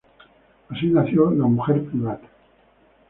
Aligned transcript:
Así 0.69 0.87
nació 0.87 1.29
la 1.29 1.45
Mujer 1.45 1.83
Privat. 1.85 2.23